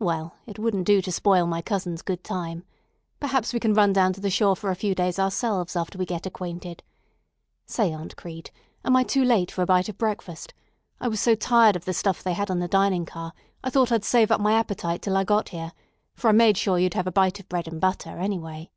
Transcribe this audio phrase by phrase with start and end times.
[0.00, 2.64] "Well, it wouldn't do to spoil my cousin's good time.
[3.20, 6.04] Perhaps we can run down to the shore for a few days ourselves after we
[6.06, 6.82] get acquainted.
[7.66, 8.50] Say, Aunt Crete,
[8.84, 10.54] am I too late for a bite of breakfast?
[11.00, 13.92] I was so tired of the stuff they had on the dining car I thought
[13.92, 15.70] I'd save up my appetite till I got here,
[16.16, 18.72] for I made sure you'd have a bite of bread and butter, anyway."